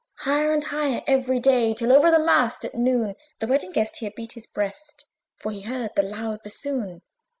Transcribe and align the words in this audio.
Higher 0.21 0.51
and 0.51 0.63
higher 0.63 1.03
every 1.05 1.39
day, 1.39 1.75
Till 1.75 1.93
over 1.93 2.09
the 2.09 2.17
mast 2.17 2.65
at 2.65 2.73
noon 2.73 3.13
The 3.37 3.45
Wedding 3.45 3.71
Guest 3.71 3.97
here 3.97 4.09
beat 4.09 4.31
his 4.31 4.47
breast, 4.47 5.05
For 5.37 5.51
he 5.51 5.61
heard 5.61 5.91
the 5.95 6.01
loud 6.01 6.41
bassoon. 6.41 7.03